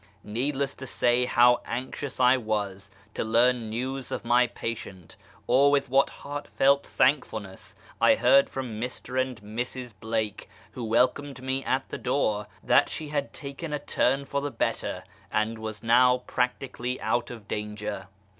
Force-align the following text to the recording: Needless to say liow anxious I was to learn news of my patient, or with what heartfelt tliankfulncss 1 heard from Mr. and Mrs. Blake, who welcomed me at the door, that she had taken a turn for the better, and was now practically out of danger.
Needless 0.23 0.73
to 0.73 0.87
say 0.87 1.27
liow 1.27 1.59
anxious 1.63 2.19
I 2.19 2.35
was 2.35 2.89
to 3.13 3.23
learn 3.23 3.69
news 3.69 4.11
of 4.11 4.25
my 4.25 4.47
patient, 4.47 5.15
or 5.45 5.69
with 5.69 5.89
what 5.89 6.09
heartfelt 6.09 6.85
tliankfulncss 6.85 7.75
1 7.99 8.17
heard 8.17 8.49
from 8.49 8.81
Mr. 8.81 9.21
and 9.21 9.39
Mrs. 9.43 9.93
Blake, 9.99 10.49
who 10.71 10.83
welcomed 10.83 11.43
me 11.43 11.63
at 11.63 11.87
the 11.89 11.99
door, 11.99 12.47
that 12.63 12.89
she 12.89 13.09
had 13.09 13.31
taken 13.31 13.71
a 13.73 13.77
turn 13.77 14.25
for 14.25 14.41
the 14.41 14.49
better, 14.49 15.03
and 15.31 15.59
was 15.59 15.83
now 15.83 16.23
practically 16.25 16.99
out 16.99 17.29
of 17.29 17.47
danger. 17.47 18.07